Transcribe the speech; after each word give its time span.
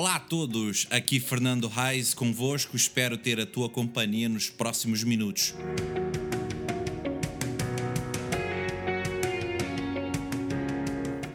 Olá 0.00 0.14
a 0.14 0.18
todos, 0.18 0.86
aqui 0.88 1.20
Fernando 1.20 1.68
Reis 1.68 2.14
convosco, 2.14 2.74
espero 2.74 3.18
ter 3.18 3.38
a 3.38 3.44
tua 3.44 3.68
companhia 3.68 4.30
nos 4.30 4.48
próximos 4.48 5.04
minutos. 5.04 5.54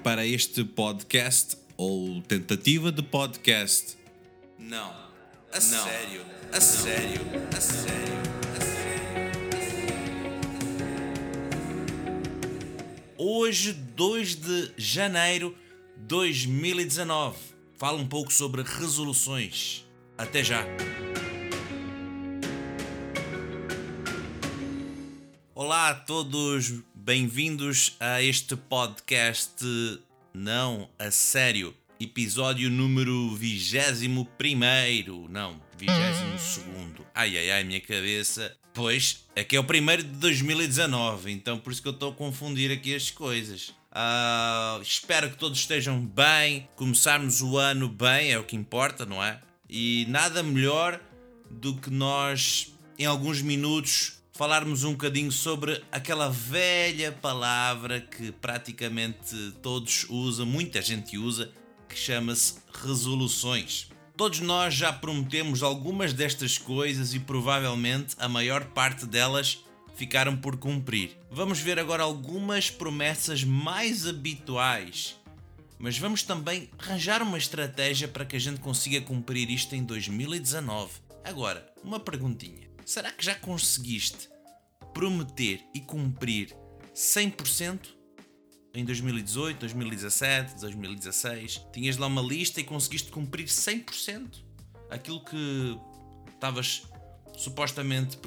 Para 0.04 0.25
este 0.25 0.63
podcast, 0.63 1.57
ou 1.77 2.23
tentativa 2.23 2.91
de 2.91 3.04
podcast. 3.04 3.95
Não, 4.57 4.91
a 5.54 5.61
sério, 5.61 6.25
a 6.52 6.59
sério, 6.59 7.21
a 7.55 7.61
sério, 7.61 8.18
a 8.57 8.61
sério. 8.61 8.95
Hoje, 13.16 13.73
2 13.73 14.35
de 14.38 14.71
janeiro 14.76 15.55
de 15.95 16.05
2019, 16.07 17.55
fala 17.77 17.97
um 17.97 18.07
pouco 18.07 18.31
sobre 18.31 18.61
resoluções. 18.63 19.85
Até 20.17 20.43
já! 20.43 20.65
Olá 25.53 25.89
a 25.89 25.95
todos, 25.95 26.73
bem-vindos 26.93 27.95
a 27.99 28.21
este 28.21 28.55
podcast 28.55 29.63
Não 30.34 30.89
a 30.99 31.11
Sério, 31.11 31.73
episódio 31.99 32.70
número 32.70 33.35
21. 33.35 34.26
Não, 35.29 35.62
22. 35.77 36.62
Ai 37.13 37.37
ai 37.37 37.51
ai, 37.51 37.63
minha 37.63 37.81
cabeça. 37.81 38.55
Pois, 38.73 39.26
é 39.35 39.43
que 39.43 39.55
é 39.55 39.59
o 39.59 39.63
primeiro 39.63 40.03
de 40.03 40.09
2019, 40.09 41.31
então 41.31 41.57
por 41.57 41.71
isso 41.71 41.81
que 41.81 41.87
eu 41.87 41.93
estou 41.93 42.12
a 42.12 42.15
confundir 42.15 42.71
aqui 42.71 42.93
as 42.93 43.10
coisas. 43.10 43.73
Ah, 43.98 44.77
espero 44.82 45.29
que 45.29 45.38
todos 45.38 45.57
estejam 45.57 46.05
bem, 46.05 46.68
começarmos 46.76 47.41
o 47.41 47.57
ano 47.57 47.88
bem, 47.88 48.29
é 48.29 48.38
o 48.38 48.43
que 48.43 48.54
importa, 48.54 49.05
não 49.05 49.24
é? 49.24 49.40
E 49.70 50.05
nada 50.10 50.43
melhor 50.43 50.99
do 51.49 51.77
que 51.77 51.90
nós, 51.90 52.76
em 52.99 53.05
alguns 53.05 53.41
minutos, 53.41 54.21
falarmos 54.34 54.84
um 54.84 54.91
bocadinho 54.91 55.32
sobre 55.32 55.82
aquela 55.90 56.29
velha 56.29 57.13
palavra 57.13 58.01
que 58.01 58.34
praticamente 58.34 59.54
todos 59.62 60.05
usam, 60.10 60.46
muita 60.46 60.82
gente 60.82 61.18
usa, 61.18 61.49
que 61.88 61.98
chama-se 61.98 62.55
resoluções. 62.84 63.88
Todos 64.18 64.41
nós 64.41 64.73
já 64.73 64.91
prometemos 64.91 65.63
algumas 65.63 66.12
destas 66.12 66.57
coisas 66.57 67.13
e 67.13 67.19
provavelmente 67.22 68.13
a 68.19 68.28
maior 68.28 68.66
parte 68.66 69.06
delas 69.06 69.63
ficaram 69.96 70.38
por 70.38 70.57
cumprir. 70.57 71.18
Vamos 71.31 71.59
ver 71.59 71.79
agora 71.79 72.03
algumas 72.03 72.69
promessas 72.69 73.44
mais 73.44 74.06
habituais, 74.06 75.16
mas 75.79 75.97
vamos 75.97 76.24
também 76.24 76.69
arranjar 76.78 77.22
uma 77.22 77.38
estratégia 77.38 78.07
para 78.07 78.25
que 78.25 78.35
a 78.35 78.40
gente 78.40 78.59
consiga 78.59 79.01
cumprir 79.01 79.50
isto 79.50 79.75
em 79.75 79.84
2019. 79.84 80.91
Agora, 81.23 81.66
uma 81.84 82.00
perguntinha: 82.00 82.69
será 82.85 83.12
que 83.12 83.25
já 83.25 83.35
conseguiste 83.35 84.29
prometer 84.94 85.62
e 85.73 85.79
cumprir 85.79 86.56
100%? 86.94 87.96
Em 88.73 88.84
2018, 88.84 89.59
2017, 89.59 90.59
2016, 90.59 91.62
tinhas 91.72 91.96
lá 91.96 92.07
uma 92.07 92.22
lista 92.22 92.59
e 92.59 92.63
conseguiste 92.63 93.09
cumprir 93.09 93.46
100% 93.46 94.44
aquilo 94.90 95.23
que 95.23 95.79
estavas 96.34 96.84
supostamente 97.38 98.18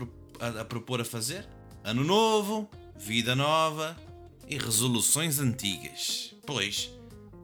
a, 0.41 0.65
propor 0.65 1.01
a 1.01 1.05
fazer? 1.05 1.47
Ano 1.85 2.05
novo, 2.05 2.69
vida 2.97 3.35
nova 3.35 3.97
e 4.49 4.59
resoluções 4.59 5.39
antigas. 5.39 6.35
Pois, 6.47 6.91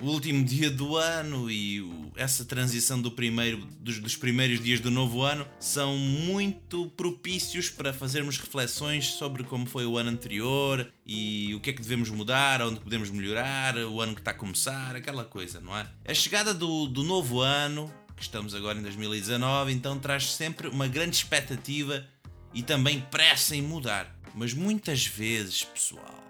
o 0.00 0.06
último 0.06 0.44
dia 0.44 0.70
do 0.70 0.96
ano 0.96 1.50
e 1.50 1.80
o, 1.80 2.12
essa 2.16 2.44
transição 2.44 3.00
do 3.00 3.10
primeiro, 3.10 3.64
dos, 3.78 3.98
dos, 4.00 4.16
primeiros 4.16 4.60
dias 4.60 4.80
do 4.80 4.90
novo 4.90 5.22
ano 5.22 5.46
são 5.58 5.96
muito 5.96 6.88
propícios 6.90 7.70
para 7.70 7.92
fazermos 7.92 8.38
reflexões 8.38 9.06
sobre 9.06 9.44
como 9.44 9.66
foi 9.66 9.86
o 9.86 9.96
ano 9.96 10.10
anterior 10.10 10.90
e 11.06 11.54
o 11.54 11.60
que 11.60 11.70
é 11.70 11.72
que 11.72 11.80
devemos 11.80 12.10
mudar, 12.10 12.60
onde 12.60 12.80
podemos 12.80 13.08
melhorar, 13.10 13.76
o 13.78 14.00
ano 14.00 14.14
que 14.14 14.20
está 14.20 14.32
a 14.32 14.34
começar, 14.34 14.96
aquela 14.96 15.24
coisa, 15.24 15.60
não 15.60 15.76
é? 15.76 15.86
A 16.06 16.14
chegada 16.14 16.52
do, 16.52 16.86
do 16.86 17.02
novo 17.02 17.40
ano, 17.40 17.90
que 18.16 18.22
estamos 18.22 18.54
agora 18.54 18.78
em 18.78 18.82
2019, 18.82 19.72
então 19.72 19.98
traz 19.98 20.32
sempre 20.32 20.68
uma 20.68 20.88
grande 20.88 21.16
expectativa 21.16 22.04
e 22.52 22.62
também 22.62 23.00
pressa 23.00 23.56
em 23.56 23.62
mudar. 23.62 24.13
Mas 24.34 24.52
muitas 24.52 25.06
vezes, 25.06 25.62
pessoal, 25.62 26.22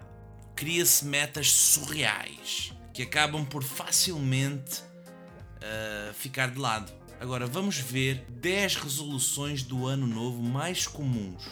cria-se 0.55 1.05
metas 1.05 1.51
surreais 1.51 2.71
que 2.93 3.01
acabam 3.01 3.43
por 3.43 3.63
facilmente 3.63 4.81
uh, 4.81 6.13
ficar 6.13 6.51
de 6.51 6.59
lado. 6.59 6.93
Agora 7.19 7.47
vamos 7.47 7.77
ver 7.77 8.25
10 8.29 8.75
resoluções 8.75 9.63
do 9.63 9.87
ano 9.87 10.05
novo 10.05 10.41
mais 10.41 10.85
comuns 10.85 11.43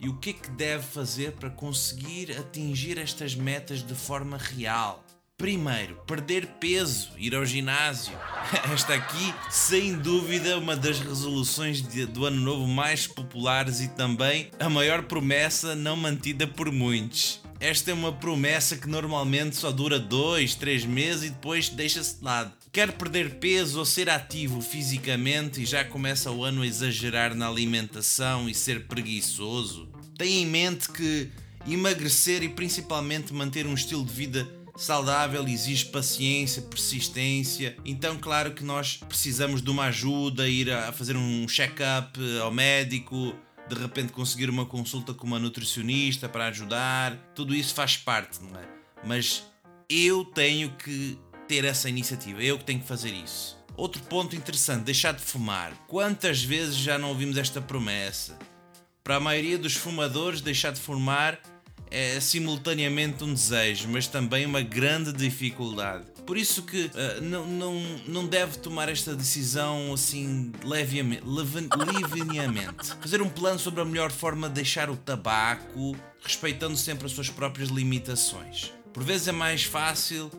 e 0.00 0.08
o 0.08 0.18
que 0.18 0.30
é 0.30 0.32
que 0.32 0.50
deve 0.50 0.82
fazer 0.82 1.32
para 1.32 1.48
conseguir 1.48 2.36
atingir 2.36 2.98
estas 2.98 3.34
metas 3.34 3.82
de 3.82 3.94
forma 3.94 4.36
real. 4.36 5.03
Primeiro, 5.44 5.96
perder 6.06 6.46
peso, 6.58 7.10
ir 7.18 7.34
ao 7.34 7.44
ginásio. 7.44 8.18
Esta 8.72 8.94
aqui, 8.94 9.34
sem 9.50 9.92
dúvida, 9.92 10.56
uma 10.56 10.74
das 10.74 10.98
resoluções 11.00 11.82
de, 11.82 12.06
do 12.06 12.24
ano 12.24 12.40
novo 12.40 12.66
mais 12.66 13.06
populares 13.06 13.78
e 13.82 13.88
também 13.88 14.50
a 14.58 14.70
maior 14.70 15.02
promessa 15.02 15.74
não 15.74 15.96
mantida 15.96 16.46
por 16.46 16.72
muitos. 16.72 17.42
Esta 17.60 17.90
é 17.90 17.94
uma 17.94 18.10
promessa 18.10 18.78
que 18.78 18.88
normalmente 18.88 19.56
só 19.56 19.70
dura 19.70 19.98
2, 19.98 20.54
3 20.54 20.86
meses 20.86 21.24
e 21.24 21.28
depois 21.28 21.68
deixa-se 21.68 22.20
de 22.20 22.24
lado. 22.24 22.50
Quer 22.72 22.92
perder 22.92 23.34
peso 23.34 23.80
ou 23.80 23.84
ser 23.84 24.08
ativo 24.08 24.62
fisicamente 24.62 25.60
e 25.60 25.66
já 25.66 25.84
começa 25.84 26.30
o 26.30 26.42
ano 26.42 26.62
a 26.62 26.66
exagerar 26.66 27.34
na 27.34 27.48
alimentação 27.48 28.48
e 28.48 28.54
ser 28.54 28.86
preguiçoso? 28.86 29.90
Tem 30.16 30.40
em 30.40 30.46
mente 30.46 30.88
que 30.88 31.28
emagrecer 31.68 32.42
e 32.42 32.48
principalmente 32.48 33.34
manter 33.34 33.66
um 33.66 33.74
estilo 33.74 34.06
de 34.06 34.12
vida 34.14 34.63
saudável 34.76 35.46
exige 35.46 35.86
paciência, 35.86 36.62
persistência. 36.62 37.76
Então, 37.84 38.18
claro 38.18 38.52
que 38.52 38.64
nós 38.64 38.96
precisamos 39.08 39.62
de 39.62 39.70
uma 39.70 39.84
ajuda, 39.84 40.48
ir 40.48 40.70
a 40.70 40.92
fazer 40.92 41.16
um 41.16 41.46
check-up 41.48 42.18
ao 42.40 42.50
médico, 42.50 43.34
de 43.68 43.74
repente 43.74 44.12
conseguir 44.12 44.50
uma 44.50 44.66
consulta 44.66 45.14
com 45.14 45.26
uma 45.26 45.38
nutricionista 45.38 46.28
para 46.28 46.46
ajudar, 46.48 47.16
tudo 47.34 47.54
isso 47.54 47.74
faz 47.74 47.96
parte, 47.96 48.42
não 48.42 48.58
é? 48.58 48.68
Mas 49.04 49.44
eu 49.88 50.24
tenho 50.24 50.70
que 50.76 51.18
ter 51.48 51.64
essa 51.64 51.88
iniciativa, 51.88 52.42
eu 52.42 52.58
que 52.58 52.64
tenho 52.64 52.80
que 52.80 52.86
fazer 52.86 53.12
isso. 53.12 53.56
Outro 53.76 54.02
ponto 54.02 54.36
interessante, 54.36 54.84
deixar 54.84 55.12
de 55.12 55.20
fumar. 55.20 55.72
Quantas 55.88 56.42
vezes 56.42 56.76
já 56.76 56.96
não 56.98 57.08
ouvimos 57.08 57.36
esta 57.36 57.60
promessa? 57.60 58.38
Para 59.02 59.16
a 59.16 59.20
maioria 59.20 59.58
dos 59.58 59.74
fumadores, 59.74 60.40
deixar 60.40 60.72
de 60.72 60.80
fumar 60.80 61.38
é 61.94 62.18
simultaneamente 62.18 63.22
um 63.22 63.32
desejo, 63.32 63.88
mas 63.88 64.08
também 64.08 64.44
uma 64.44 64.60
grande 64.60 65.12
dificuldade. 65.12 66.04
Por 66.26 66.36
isso 66.36 66.62
que 66.62 66.86
uh, 66.86 67.22
não, 67.22 67.46
não, 67.46 67.82
não 68.08 68.26
deve 68.26 68.58
tomar 68.58 68.88
esta 68.88 69.14
decisão 69.14 69.92
assim 69.92 70.50
leviamente. 70.64 71.22
Fazer 73.00 73.22
um 73.22 73.28
plano 73.28 73.60
sobre 73.60 73.80
a 73.80 73.84
melhor 73.84 74.10
forma 74.10 74.48
de 74.48 74.54
deixar 74.54 74.90
o 74.90 74.96
tabaco, 74.96 75.94
respeitando 76.20 76.76
sempre 76.76 77.06
as 77.06 77.12
suas 77.12 77.30
próprias 77.30 77.68
limitações. 77.68 78.72
Por 78.92 79.04
vezes 79.04 79.28
é 79.28 79.32
mais 79.32 79.62
fácil 79.62 80.30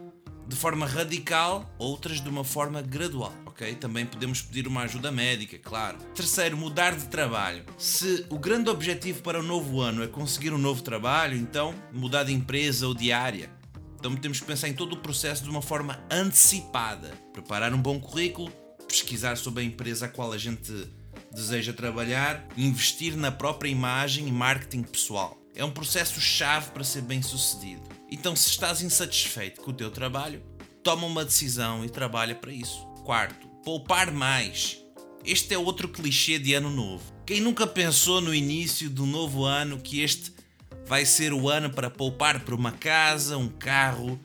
de 0.47 0.55
forma 0.55 0.85
radical, 0.85 1.73
outras 1.77 2.19
de 2.19 2.27
uma 2.27 2.43
forma 2.43 2.81
gradual. 2.81 3.33
Ok? 3.55 3.73
Também 3.75 4.05
podemos 4.05 4.41
pedir 4.41 4.67
uma 4.67 4.81
ajuda 4.81 5.11
médica, 5.11 5.57
claro. 5.57 5.97
Terceiro, 6.13 6.57
mudar 6.57 6.95
de 6.95 7.05
trabalho. 7.07 7.63
Se 7.77 8.25
o 8.29 8.37
grande 8.37 8.69
objetivo 8.69 9.21
para 9.21 9.39
o 9.39 9.43
novo 9.43 9.79
ano 9.79 10.03
é 10.03 10.07
conseguir 10.07 10.53
um 10.53 10.57
novo 10.57 10.83
trabalho, 10.83 11.37
então 11.37 11.73
mudar 11.91 12.25
de 12.25 12.33
empresa 12.33 12.85
ou 12.85 12.93
de 12.93 13.11
área. 13.11 13.49
Então 13.97 14.15
temos 14.15 14.39
que 14.39 14.45
pensar 14.45 14.67
em 14.67 14.73
todo 14.73 14.93
o 14.93 14.97
processo 14.97 15.43
de 15.43 15.49
uma 15.49 15.61
forma 15.61 16.03
antecipada. 16.11 17.13
Preparar 17.31 17.73
um 17.73 17.81
bom 17.81 17.99
currículo, 17.99 18.51
pesquisar 18.87 19.37
sobre 19.37 19.63
a 19.63 19.65
empresa 19.65 20.05
a 20.05 20.09
qual 20.09 20.31
a 20.33 20.37
gente 20.37 20.71
deseja 21.33 21.73
trabalhar, 21.73 22.45
investir 22.55 23.15
na 23.15 23.31
própria 23.31 23.69
imagem 23.69 24.27
e 24.27 24.31
marketing 24.31 24.83
pessoal. 24.83 25.41
É 25.55 25.63
um 25.63 25.71
processo 25.71 26.19
chave 26.19 26.71
para 26.71 26.83
ser 26.83 27.01
bem 27.01 27.21
sucedido. 27.21 27.83
Então, 28.11 28.35
se 28.35 28.49
estás 28.49 28.81
insatisfeito 28.81 29.61
com 29.61 29.71
o 29.71 29.73
teu 29.73 29.89
trabalho, 29.89 30.43
toma 30.83 31.07
uma 31.07 31.25
decisão 31.25 31.83
e 31.83 31.89
trabalha 31.89 32.35
para 32.35 32.51
isso. 32.51 32.94
Quarto, 33.05 33.47
poupar 33.63 34.11
mais. 34.11 34.79
Este 35.23 35.53
é 35.53 35.57
outro 35.59 35.87
clichê 35.87 36.39
de 36.39 36.55
ano 36.55 36.71
novo. 36.71 37.03
Quem 37.23 37.39
nunca 37.39 37.67
pensou 37.67 38.19
no 38.19 38.33
início 38.33 38.89
do 38.89 39.05
novo 39.05 39.45
ano 39.45 39.79
que 39.79 40.01
este 40.01 40.33
vai 40.87 41.05
ser 41.05 41.31
o 41.31 41.47
ano 41.47 41.69
para 41.69 41.91
poupar 41.91 42.39
por 42.39 42.55
uma 42.55 42.71
casa, 42.71 43.37
um 43.37 43.47
carro, 43.47 44.19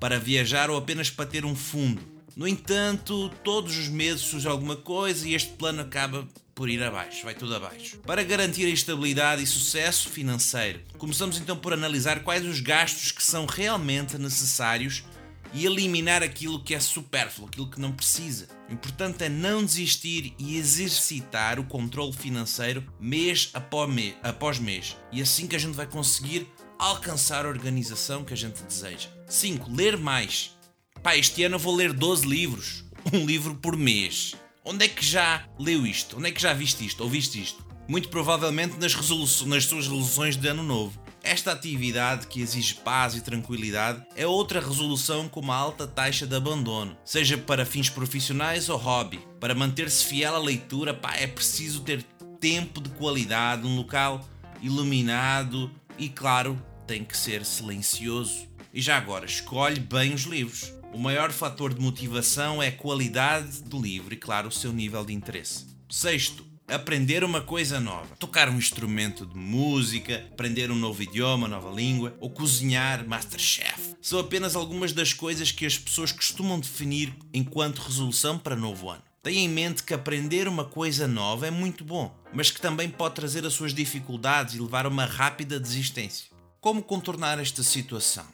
para 0.00 0.18
viajar 0.18 0.70
ou 0.70 0.78
apenas 0.78 1.10
para 1.10 1.26
ter 1.26 1.44
um 1.44 1.54
fundo. 1.54 2.00
No 2.34 2.48
entanto, 2.48 3.28
todos 3.44 3.76
os 3.76 3.88
meses 3.88 4.22
surge 4.22 4.48
alguma 4.48 4.76
coisa 4.76 5.28
e 5.28 5.34
este 5.34 5.50
plano 5.50 5.82
acaba 5.82 6.26
por 6.54 6.70
ir 6.70 6.82
abaixo, 6.82 7.24
vai 7.24 7.34
tudo 7.34 7.54
abaixo. 7.54 7.98
Para 8.06 8.22
garantir 8.22 8.64
a 8.64 8.70
estabilidade 8.70 9.42
e 9.42 9.46
sucesso 9.46 10.08
financeiro, 10.08 10.80
começamos 10.96 11.36
então 11.36 11.58
por 11.58 11.74
analisar 11.74 12.20
quais 12.20 12.46
os 12.46 12.60
gastos 12.60 13.12
que 13.12 13.22
são 13.22 13.44
realmente 13.44 14.16
necessários 14.16 15.04
e 15.54 15.64
eliminar 15.64 16.22
aquilo 16.22 16.62
que 16.62 16.74
é 16.74 16.80
supérfluo, 16.80 17.48
aquilo 17.48 17.70
que 17.70 17.80
não 17.80 17.92
precisa. 17.92 18.48
O 18.68 18.72
importante 18.72 19.24
é 19.24 19.28
não 19.28 19.64
desistir 19.64 20.34
e 20.36 20.56
exercitar 20.56 21.60
o 21.60 21.64
controle 21.64 22.12
financeiro 22.12 22.84
mês 23.00 23.50
após 23.54 24.58
mês. 24.58 24.96
E 25.12 25.22
assim 25.22 25.46
que 25.46 25.54
a 25.54 25.58
gente 25.58 25.76
vai 25.76 25.86
conseguir 25.86 26.46
alcançar 26.76 27.46
a 27.46 27.48
organização 27.48 28.24
que 28.24 28.34
a 28.34 28.36
gente 28.36 28.62
deseja. 28.64 29.08
5. 29.28 29.70
Ler 29.70 29.96
mais. 29.96 30.56
Pá, 31.02 31.16
este 31.16 31.44
ano 31.44 31.54
eu 31.54 31.60
vou 31.60 31.74
ler 31.74 31.92
12 31.92 32.26
livros. 32.26 32.84
Um 33.12 33.24
livro 33.24 33.54
por 33.54 33.76
mês. 33.76 34.34
Onde 34.64 34.86
é 34.86 34.88
que 34.88 35.04
já 35.04 35.46
leu 35.58 35.86
isto? 35.86 36.16
Onde 36.16 36.30
é 36.30 36.32
que 36.32 36.40
já 36.40 36.54
viste 36.54 36.84
isto? 36.84 37.02
Ou 37.02 37.08
viste 37.08 37.40
isto? 37.40 37.64
Muito 37.86 38.08
provavelmente 38.08 38.78
nas, 38.78 38.94
nas 38.94 39.64
suas 39.66 39.86
resoluções 39.86 40.36
de 40.36 40.48
ano 40.48 40.62
novo. 40.62 41.03
Esta 41.24 41.52
atividade, 41.52 42.26
que 42.26 42.42
exige 42.42 42.74
paz 42.74 43.14
e 43.14 43.22
tranquilidade, 43.22 44.04
é 44.14 44.26
outra 44.26 44.60
resolução 44.60 45.26
com 45.26 45.40
uma 45.40 45.56
alta 45.56 45.86
taxa 45.86 46.26
de 46.26 46.36
abandono, 46.36 46.94
seja 47.02 47.38
para 47.38 47.64
fins 47.64 47.88
profissionais 47.88 48.68
ou 48.68 48.76
hobby. 48.76 49.18
Para 49.40 49.54
manter-se 49.54 50.04
fiel 50.04 50.34
à 50.34 50.38
leitura, 50.38 50.92
pá, 50.92 51.16
é 51.16 51.26
preciso 51.26 51.80
ter 51.80 52.02
tempo 52.38 52.78
de 52.78 52.90
qualidade, 52.90 53.66
um 53.66 53.74
local 53.74 54.22
iluminado 54.60 55.70
e, 55.96 56.10
claro, 56.10 56.62
tem 56.86 57.02
que 57.02 57.16
ser 57.16 57.42
silencioso. 57.46 58.46
E 58.72 58.82
já 58.82 58.98
agora, 58.98 59.24
escolhe 59.24 59.80
bem 59.80 60.12
os 60.12 60.24
livros. 60.24 60.74
O 60.92 60.98
maior 60.98 61.32
fator 61.32 61.72
de 61.72 61.80
motivação 61.80 62.62
é 62.62 62.68
a 62.68 62.76
qualidade 62.76 63.62
do 63.62 63.80
livro 63.80 64.12
e, 64.12 64.18
claro, 64.18 64.48
o 64.48 64.52
seu 64.52 64.74
nível 64.74 65.02
de 65.06 65.14
interesse. 65.14 65.64
Sexto, 65.88 66.44
aprender 66.74 67.22
uma 67.22 67.40
coisa 67.40 67.78
nova, 67.78 68.16
tocar 68.18 68.48
um 68.48 68.58
instrumento 68.58 69.24
de 69.24 69.36
música, 69.36 70.26
aprender 70.32 70.70
um 70.70 70.74
novo 70.74 71.02
idioma, 71.02 71.48
nova 71.48 71.70
língua 71.70 72.14
ou 72.20 72.28
cozinhar 72.30 73.06
Masterchef. 73.06 73.94
São 74.02 74.18
apenas 74.18 74.56
algumas 74.56 74.92
das 74.92 75.12
coisas 75.12 75.52
que 75.52 75.64
as 75.64 75.78
pessoas 75.78 76.12
costumam 76.12 76.58
definir 76.58 77.14
enquanto 77.32 77.78
resolução 77.78 78.38
para 78.38 78.56
novo 78.56 78.90
ano. 78.90 79.02
Tenha 79.22 79.40
em 79.40 79.48
mente 79.48 79.82
que 79.82 79.94
aprender 79.94 80.46
uma 80.46 80.64
coisa 80.64 81.08
nova 81.08 81.46
é 81.46 81.50
muito 81.50 81.84
bom, 81.84 82.14
mas 82.32 82.50
que 82.50 82.60
também 82.60 82.90
pode 82.90 83.14
trazer 83.14 83.46
as 83.46 83.54
suas 83.54 83.72
dificuldades 83.72 84.54
e 84.54 84.60
levar 84.60 84.84
a 84.84 84.90
uma 84.90 85.06
rápida 85.06 85.58
desistência. 85.58 86.26
Como 86.60 86.82
contornar 86.82 87.38
esta 87.38 87.62
situação? 87.62 88.26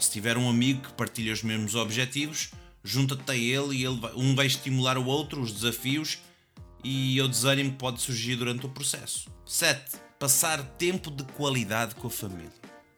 Se 0.00 0.10
tiver 0.10 0.38
um 0.38 0.48
amigo 0.48 0.82
que 0.82 0.92
partilha 0.92 1.32
os 1.32 1.42
mesmos 1.42 1.74
objetivos, 1.74 2.52
junta-te 2.82 3.30
a 3.30 3.36
ele 3.36 3.76
e 3.76 3.84
ele 3.84 3.98
vai, 3.98 4.12
um 4.14 4.34
vai 4.34 4.46
estimular 4.46 4.96
o 4.96 5.04
outro, 5.04 5.42
os 5.42 5.52
desafios 5.52 6.18
e 6.82 7.20
o 7.20 7.28
desânimo 7.28 7.72
pode 7.72 8.00
surgir 8.00 8.36
durante 8.36 8.66
o 8.66 8.68
processo. 8.68 9.28
7. 9.44 9.98
Passar 10.18 10.62
tempo 10.62 11.10
de 11.10 11.24
qualidade 11.24 11.94
com 11.94 12.06
a 12.06 12.10
família. 12.10 12.52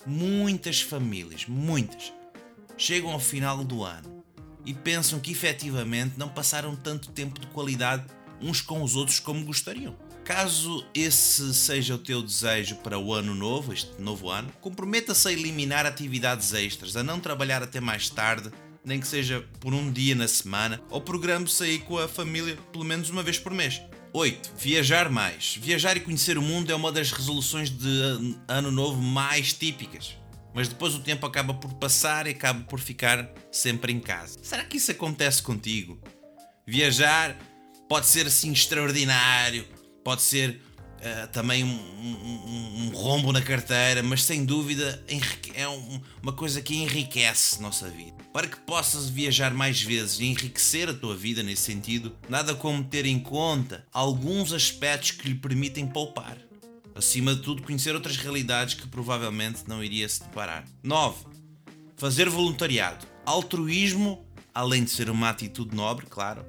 Muitas 0.04 0.80
famílias, 0.80 1.46
muitas, 1.46 2.12
chegam 2.76 3.10
ao 3.10 3.20
final 3.20 3.62
do 3.62 3.84
ano 3.84 4.24
e 4.64 4.74
pensam 4.74 5.20
que 5.20 5.32
efetivamente 5.32 6.14
não 6.18 6.28
passaram 6.28 6.74
tanto 6.74 7.10
tempo 7.10 7.40
de 7.40 7.46
qualidade 7.48 8.04
uns 8.40 8.60
com 8.60 8.82
os 8.82 8.96
outros 8.96 9.20
como 9.20 9.44
gostariam. 9.44 9.96
Caso 10.24 10.86
esse 10.94 11.52
seja 11.54 11.96
o 11.96 11.98
teu 11.98 12.22
desejo 12.22 12.76
para 12.76 12.98
o 12.98 13.12
ano 13.12 13.34
novo, 13.34 13.72
este 13.72 14.00
novo 14.00 14.28
ano, 14.28 14.52
comprometa-se 14.60 15.28
a 15.28 15.32
eliminar 15.32 15.84
atividades 15.84 16.52
extras, 16.52 16.96
a 16.96 17.02
não 17.02 17.18
trabalhar 17.18 17.62
até 17.62 17.80
mais 17.80 18.08
tarde 18.08 18.50
nem 18.84 19.00
que 19.00 19.06
seja 19.06 19.44
por 19.60 19.72
um 19.72 19.90
dia 19.90 20.14
na 20.14 20.28
semana, 20.28 20.80
ou 20.90 21.00
programe 21.00 21.48
sair 21.48 21.80
com 21.80 21.98
a 21.98 22.08
família 22.08 22.56
pelo 22.72 22.84
menos 22.84 23.10
uma 23.10 23.22
vez 23.22 23.38
por 23.38 23.52
mês. 23.52 23.80
8. 24.12 24.52
Viajar 24.58 25.08
mais. 25.08 25.56
Viajar 25.60 25.96
e 25.96 26.00
conhecer 26.00 26.36
o 26.36 26.42
mundo 26.42 26.70
é 26.70 26.74
uma 26.74 26.92
das 26.92 27.12
resoluções 27.12 27.70
de 27.70 28.36
ano 28.46 28.70
novo 28.70 29.00
mais 29.00 29.52
típicas. 29.52 30.16
Mas 30.54 30.68
depois 30.68 30.94
o 30.94 31.00
tempo 31.00 31.24
acaba 31.24 31.54
por 31.54 31.72
passar 31.74 32.26
e 32.26 32.30
acaba 32.30 32.60
por 32.64 32.78
ficar 32.78 33.30
sempre 33.50 33.92
em 33.92 33.98
casa. 33.98 34.38
Será 34.42 34.64
que 34.64 34.76
isso 34.76 34.90
acontece 34.90 35.42
contigo? 35.42 35.98
Viajar 36.66 37.38
pode 37.88 38.06
ser 38.06 38.26
assim 38.26 38.52
extraordinário, 38.52 39.66
pode 40.04 40.20
ser 40.20 40.60
uh, 41.02 41.28
também 41.28 41.64
um, 41.64 41.68
um, 41.68 42.86
um, 42.86 42.90
rombo 42.94 43.32
na 43.32 43.42
carteira, 43.42 44.02
mas 44.02 44.22
sem 44.22 44.44
dúvida 44.44 45.04
é 45.54 45.68
um, 45.68 46.00
uma 46.22 46.32
coisa 46.32 46.62
que 46.62 46.76
enriquece 46.76 47.56
a 47.58 47.62
nossa 47.62 47.88
vida. 47.88 48.16
Para 48.32 48.46
que 48.46 48.58
possas 48.60 49.08
viajar 49.08 49.52
mais 49.52 49.82
vezes 49.82 50.20
e 50.20 50.26
enriquecer 50.26 50.88
a 50.88 50.94
tua 50.94 51.16
vida 51.16 51.42
nesse 51.42 51.62
sentido, 51.62 52.16
nada 52.28 52.54
como 52.54 52.84
ter 52.84 53.04
em 53.04 53.18
conta 53.18 53.84
alguns 53.92 54.52
aspectos 54.52 55.10
que 55.10 55.28
lhe 55.28 55.34
permitem 55.34 55.86
poupar. 55.86 56.38
Acima 56.94 57.34
de 57.34 57.42
tudo, 57.42 57.62
conhecer 57.62 57.94
outras 57.94 58.16
realidades 58.16 58.74
que 58.74 58.86
provavelmente 58.86 59.64
não 59.66 59.82
iria 59.82 60.08
se 60.08 60.22
deparar. 60.22 60.64
9. 60.82 61.24
Fazer 61.96 62.28
voluntariado. 62.28 63.06
Altruísmo, 63.24 64.26
além 64.54 64.84
de 64.84 64.90
ser 64.90 65.08
uma 65.08 65.30
atitude 65.30 65.74
nobre, 65.74 66.06
claro, 66.06 66.44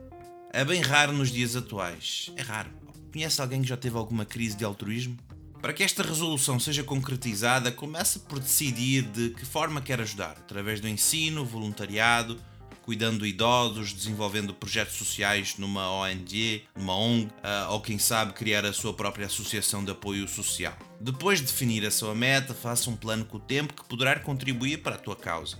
é 0.51 0.65
bem 0.65 0.81
raro 0.81 1.13
nos 1.13 1.31
dias 1.31 1.55
atuais. 1.55 2.31
É 2.35 2.41
raro. 2.41 2.82
Conhece 3.13 3.39
alguém 3.39 3.61
que 3.61 3.67
já 3.67 3.77
teve 3.77 3.95
alguma 3.95 4.25
crise 4.25 4.57
de 4.57 4.65
altruísmo? 4.65 5.15
Para 5.61 5.71
que 5.71 5.83
esta 5.83 6.01
resolução 6.01 6.59
seja 6.59 6.83
concretizada, 6.83 7.71
comece 7.71 8.17
por 8.19 8.39
decidir 8.39 9.03
de 9.03 9.29
que 9.29 9.45
forma 9.45 9.81
quer 9.81 10.01
ajudar, 10.01 10.31
através 10.31 10.81
do 10.81 10.87
ensino, 10.87 11.45
voluntariado, 11.45 12.41
cuidando 12.81 13.23
de 13.23 13.29
idosos, 13.29 13.93
desenvolvendo 13.93 14.51
projetos 14.51 14.95
sociais 14.95 15.55
numa 15.59 15.91
ONG, 15.91 16.63
numa 16.75 16.97
ONG, 16.97 17.29
ah, 17.43 17.67
ou 17.69 17.81
quem 17.81 17.99
sabe 17.99 18.33
criar 18.33 18.65
a 18.65 18.73
sua 18.73 18.93
própria 18.93 19.27
associação 19.27 19.85
de 19.85 19.91
apoio 19.91 20.27
social. 20.27 20.75
Depois 20.99 21.39
de 21.39 21.45
definir 21.45 21.85
a 21.85 21.91
sua 21.91 22.15
meta, 22.15 22.55
faça 22.55 22.89
um 22.89 22.95
plano 22.95 23.25
com 23.25 23.37
o 23.37 23.39
tempo 23.39 23.75
que 23.75 23.87
poderá 23.87 24.19
contribuir 24.19 24.81
para 24.81 24.95
a 24.95 24.99
tua 24.99 25.15
causa. 25.15 25.59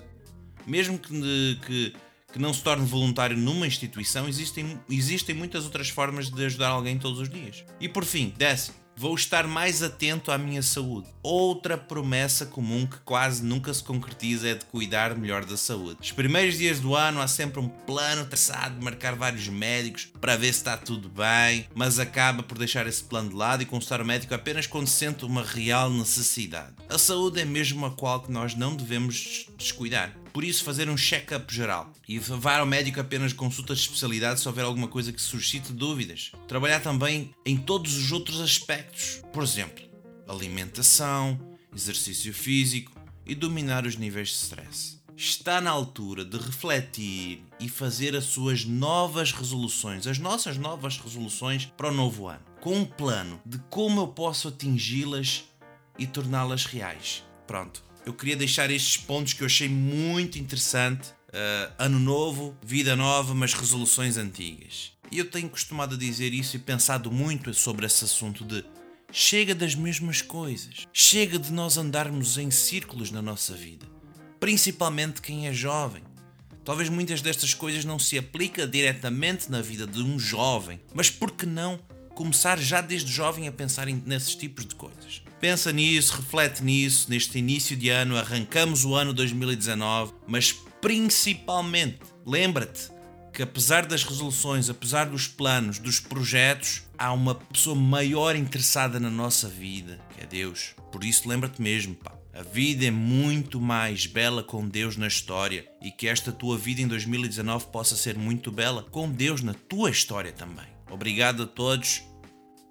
Mesmo 0.66 0.98
que, 0.98 1.60
que 1.68 1.94
que 2.34 2.40
não 2.40 2.54
se 2.54 2.64
torne 2.64 2.86
voluntário 2.86 3.38
numa 3.38 3.68
instituição, 3.68 4.28
existem, 4.28 4.80
existem 4.90 5.36
muitas 5.36 5.64
outras 5.64 5.88
formas 5.88 6.30
de 6.30 6.46
ajudar 6.46 6.70
alguém 6.70 6.98
todos 6.98 7.20
os 7.20 7.30
dias. 7.30 7.64
E 7.80 7.88
por 7.88 8.04
fim, 8.04 8.34
décimo, 8.36 8.84
Vou 8.96 9.16
estar 9.16 9.48
mais 9.48 9.82
atento 9.82 10.32
à 10.32 10.38
minha 10.38 10.62
saúde. 10.62 11.08
Outra 11.24 11.78
promessa 11.78 12.46
comum 12.46 12.86
que 12.86 12.98
quase 13.00 13.44
nunca 13.44 13.74
se 13.74 13.84
concretiza 13.84 14.50
é 14.50 14.54
de 14.54 14.66
cuidar 14.66 15.16
melhor 15.16 15.46
da 15.46 15.58
saúde. 15.58 15.98
Os 16.00 16.12
primeiros 16.12 16.60
dias 16.60 16.80
do 16.80 16.96
ano 16.96 17.20
há 17.20 17.28
sempre 17.28 17.60
um 17.60 17.68
plano 17.68 18.26
traçado 18.26 18.76
de 18.76 18.84
marcar 18.84 19.16
vários 19.16 19.48
médicos 19.48 20.10
para 20.22 20.36
ver 20.36 20.54
se 20.54 20.60
está 20.60 20.78
tudo 20.78 21.10
bem, 21.10 21.66
mas 21.74 21.98
acaba 21.98 22.44
por 22.44 22.58
deixar 22.58 22.86
esse 22.86 23.04
plano 23.04 23.30
de 23.30 23.36
lado 23.36 23.64
e 23.64 23.66
consultar 23.66 24.00
o 24.00 24.06
médico 24.06 24.36
apenas 24.36 24.68
quando 24.68 24.88
sente 24.88 25.26
uma 25.26 25.44
real 25.44 25.90
necessidade. 25.90 26.74
A 26.88 27.00
saúde 27.00 27.42
é 27.42 27.46
mesmo 27.46 27.86
a 27.88 27.92
qual 27.92 28.22
que 28.22 28.32
nós 28.32 28.54
não 28.54 28.75
devemos 28.75 29.48
descuidar. 29.58 30.23
Por 30.34 30.44
isso, 30.44 30.63
fazer 30.63 30.90
um 30.90 30.98
check-up 30.98 31.54
geral 31.54 31.94
e 32.10 32.18
levar 32.18 32.60
ao 32.60 32.66
médico 32.66 33.00
apenas 33.00 33.32
consultas 33.32 33.78
de 33.78 33.84
especialidade 33.84 34.40
se 34.40 34.48
houver 34.48 34.66
alguma 34.66 34.88
coisa 34.88 35.13
que 35.13 35.22
suscite 35.22 35.72
dúvidas. 35.72 36.32
Trabalhar 36.48 36.80
também 36.80 37.32
em 37.46 37.56
todos 37.56 37.96
os 37.96 38.12
outros 38.12 38.42
aspectos, 38.42 39.22
por 39.32 39.44
exemplo, 39.44 39.86
alimentação, 40.28 41.40
exercício 41.74 42.34
físico 42.34 42.92
e 43.24 43.36
dominar 43.36 43.86
os 43.86 43.96
níveis 43.96 44.30
de 44.30 44.36
stress. 44.36 44.98
Está 45.16 45.62
na 45.62 45.70
altura 45.70 46.25
de 46.25 46.38
refletir 46.38 47.44
e 47.60 47.70
fazer 47.70 48.16
as 48.16 48.24
suas 48.24 48.66
novas 48.66 49.32
resoluções, 49.32 50.08
as 50.08 50.18
nossas 50.18 50.58
novas 50.58 50.98
resoluções 50.98 51.68
para 51.78 51.90
o 51.90 51.94
novo 51.94 52.28
ano, 52.28 52.44
com 52.60 52.80
um 52.80 52.86
plano 52.86 53.40
de 53.46 53.60
como 53.70 54.02
eu 54.02 54.08
posso 54.08 54.48
atingi-las 54.48 55.44
e 56.00 56.08
torná-las 56.08 56.66
reais. 56.66 57.24
Pronto, 57.46 57.84
eu 58.05 58.13
queria 58.13 58.36
deixar 58.36 58.69
estes 58.69 58.98
pontos 58.98 59.33
que 59.33 59.41
eu 59.41 59.45
achei 59.45 59.69
muito 59.69 60.38
interessante. 60.38 61.10
Uh, 61.29 61.74
ano 61.79 62.00
novo, 62.00 62.55
vida 62.62 62.95
nova, 62.95 63.33
mas 63.33 63.53
resoluções 63.53 64.17
antigas. 64.17 64.91
E 65.12 65.17
eu 65.17 65.25
tenho 65.25 65.50
costumado 65.50 65.95
a 65.95 65.98
dizer 65.98 66.33
isso 66.33 66.55
e 66.55 66.60
pensado 66.60 67.12
muito 67.12 67.53
sobre 67.53 67.86
esse 67.86 68.03
assunto 68.03 68.43
de 68.43 68.63
chega 69.12 69.55
das 69.55 69.74
mesmas 69.74 70.22
coisas. 70.22 70.88
Chega 70.91 71.39
de 71.39 71.51
nós 71.51 71.77
andarmos 71.77 72.38
em 72.38 72.51
círculos 72.51 73.12
na 73.12 73.22
nossa 73.22 73.53
vida. 73.53 73.86
Principalmente 74.39 75.22
quem 75.22 75.48
é 75.48 75.53
jovem. 75.53 76.03
Talvez 76.63 76.89
muitas 76.89 77.22
destas 77.22 77.53
coisas 77.53 77.83
não 77.83 78.00
se 78.00 78.17
apliquem 78.17 78.67
diretamente 78.67 79.51
na 79.51 79.62
vida 79.62 79.86
de 79.86 80.01
um 80.01 80.17
jovem, 80.17 80.79
mas 80.93 81.10
por 81.10 81.31
que 81.31 81.45
não 81.45 81.79
começar 82.13 82.60
já 82.60 82.82
desde 82.82 83.12
jovem 83.12 83.48
a 83.48 83.51
pensar 83.51 83.88
nesses 83.88 84.36
tipos 84.36 84.65
de 84.65 84.75
coisas? 84.75 85.24
Pensa 85.39 85.72
nisso, 85.72 86.15
reflete 86.15 86.63
nisso. 86.63 87.10
Neste 87.10 87.38
início 87.38 87.75
de 87.75 87.89
ano, 87.89 88.17
arrancamos 88.17 88.86
o 88.86 88.96
ano 88.96 89.13
2019, 89.13 90.13
mas 90.27 90.51
principalmente 90.79 92.00
lembra-te 92.25 92.91
que 93.34 93.41
apesar 93.41 93.86
das 93.86 94.03
resoluções, 94.03 94.70
apesar 94.70 95.05
dos 95.05 95.27
planos, 95.27 95.79
dos 95.79 96.00
projetos, 96.00 96.84
há 96.98 97.12
uma 97.12 97.34
pessoa 97.34 97.75
maior 97.75 98.36
interessada 98.36 99.00
na 99.00 99.10
nossa 99.10 99.50
vida, 99.50 100.00
que 100.15 100.24
é 100.24 100.27
Deus. 100.27 100.75
Por 100.91 101.03
isso 101.03 101.27
lembra-te 101.27 101.62
mesmo, 101.62 101.96
pá. 101.96 102.13
A 102.34 102.41
vida 102.41 102.86
é 102.86 102.91
muito 102.91 103.62
mais 103.62 104.08
bela 104.08 104.41
com 104.41 104.67
Deus 104.67 104.98
na 104.98 105.08
história 105.08 105.67
e 105.82 105.91
que 105.91 106.08
esta 106.08 106.32
tua 106.32 106.58
vida 106.58 106.82
em 106.82 106.88
2019 106.88 107.67
possa 107.67 107.96
ser 107.96 108.17
muito 108.17 108.51
bela 108.51 108.84
com 108.89 109.08
Deus 109.10 109.43
na 109.43 109.53
tua 109.53 109.91
história 109.91 110.32
também. 110.32 110.65
Obrigado 110.94 111.44
a 111.44 111.48
todos. 111.48 112.04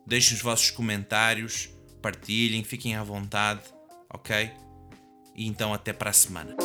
Deixem 0.06 0.34
os 0.34 0.42
vossos 0.42 0.70
comentários 0.70 1.68
partilhem, 2.02 2.64
fiquem 2.64 2.96
à 2.96 3.04
vontade, 3.04 3.62
ok? 4.12 4.50
E 5.34 5.46
então 5.46 5.72
até 5.72 5.92
para 5.92 6.10
a 6.10 6.12
semana. 6.12 6.56